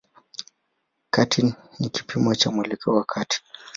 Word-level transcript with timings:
Kati 1.09 1.55
ni 1.79 1.89
kipimo 1.89 2.35
cha 2.35 2.51
mwelekeo 2.51 2.93
wa 2.95 3.03
kati. 3.03 3.41